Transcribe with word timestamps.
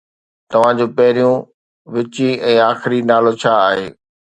توهان 0.51 0.73
جو 0.79 0.87
پهريون، 0.97 1.37
وچين 1.93 2.33
۽ 2.51 2.55
آخري 2.71 2.99
نالو 3.11 3.31
ڇا 3.41 3.51
آهي؟ 3.69 3.87